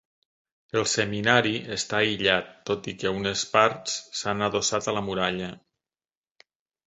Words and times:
El 0.79 0.85
Seminari 0.91 1.51
està 1.75 1.99
aïllat 2.05 2.47
tot 2.69 2.89
i 2.91 2.95
que 3.03 3.11
unes 3.19 3.43
parts 3.57 3.97
s'han 4.21 4.41
adossat 4.47 4.87
a 4.87 4.95
la 4.99 5.03
muralla. 5.11 5.51